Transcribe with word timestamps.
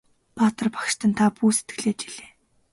Баатар 0.37 0.67
багштан 0.77 1.11
та 1.19 1.25
бүү 1.35 1.51
сэтгэлээ 1.57 1.95
чилээ! 2.01 2.29